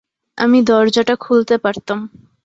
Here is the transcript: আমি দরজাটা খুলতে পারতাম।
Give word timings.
আমি 0.37 0.59
দরজাটা 0.63 1.15
খুলতে 1.15 1.55
পারতাম। 1.57 1.99